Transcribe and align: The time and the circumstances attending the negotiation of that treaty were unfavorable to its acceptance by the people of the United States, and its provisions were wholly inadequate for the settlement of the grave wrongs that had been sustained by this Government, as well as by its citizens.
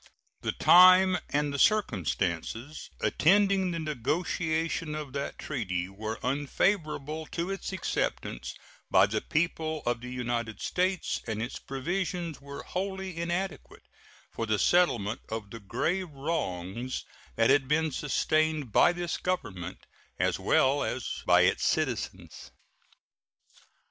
The 0.41 0.53
time 0.53 1.19
and 1.29 1.53
the 1.53 1.59
circumstances 1.59 2.89
attending 3.01 3.69
the 3.69 3.77
negotiation 3.77 4.95
of 4.95 5.13
that 5.13 5.37
treaty 5.37 5.89
were 5.89 6.17
unfavorable 6.25 7.27
to 7.27 7.51
its 7.51 7.71
acceptance 7.71 8.55
by 8.89 9.05
the 9.05 9.21
people 9.21 9.83
of 9.85 10.01
the 10.01 10.09
United 10.09 10.59
States, 10.59 11.21
and 11.27 11.39
its 11.39 11.59
provisions 11.59 12.41
were 12.41 12.63
wholly 12.63 13.15
inadequate 13.15 13.83
for 14.31 14.47
the 14.47 14.57
settlement 14.57 15.21
of 15.29 15.51
the 15.51 15.59
grave 15.59 16.09
wrongs 16.09 17.05
that 17.35 17.51
had 17.51 17.67
been 17.67 17.91
sustained 17.91 18.71
by 18.71 18.93
this 18.93 19.17
Government, 19.17 19.85
as 20.17 20.39
well 20.39 20.81
as 20.81 21.21
by 21.27 21.41
its 21.41 21.63
citizens. 21.63 22.49